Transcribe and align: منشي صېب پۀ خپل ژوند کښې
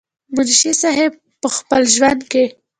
منشي 0.35 0.71
صېب 0.81 1.11
پۀ 1.41 1.47
خپل 1.57 1.81
ژوند 1.93 2.21
کښې 2.31 2.43